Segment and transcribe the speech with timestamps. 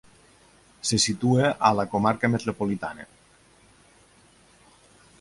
[0.89, 3.07] Se situa en la comarca Metropolitana.